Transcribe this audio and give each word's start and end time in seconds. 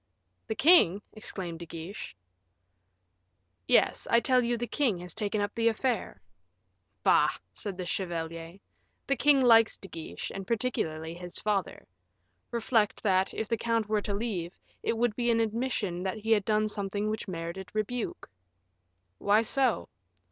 "The 0.47 0.55
king!" 0.55 1.03
exclaimed 1.13 1.59
De 1.59 1.67
Guiche. 1.67 2.15
"Yes; 3.67 4.07
I 4.09 4.19
tell 4.19 4.43
you 4.43 4.57
the 4.57 4.65
king 4.65 4.97
has 4.97 5.13
taken 5.13 5.41
up 5.41 5.53
the 5.53 5.67
affair." 5.67 6.19
"Bah!" 7.03 7.29
said 7.53 7.77
the 7.77 7.85
chevalier, 7.85 8.57
"the 9.05 9.15
king 9.15 9.43
likes 9.43 9.77
De 9.77 9.87
Guiche, 9.87 10.31
and 10.33 10.47
particularly 10.47 11.13
his 11.13 11.37
father; 11.37 11.85
reflect, 12.49 13.03
that, 13.03 13.31
if 13.35 13.47
the 13.47 13.57
count 13.57 13.87
were 13.87 14.01
to 14.01 14.15
leave, 14.15 14.59
it 14.81 14.97
would 14.97 15.15
be 15.15 15.29
an 15.29 15.39
admission 15.39 16.01
that 16.01 16.17
he 16.17 16.31
had 16.31 16.45
done 16.45 16.67
something 16.67 17.07
which 17.11 17.27
merited 17.27 17.69
rebuke." 17.75 18.27
"Why 19.19 19.43
so?" 19.43 19.87